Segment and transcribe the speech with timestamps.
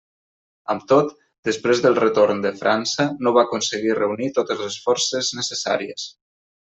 [0.73, 1.11] Amb tot,
[1.49, 6.09] després del retorn de França no va aconseguir reunir totes les forces necessàries.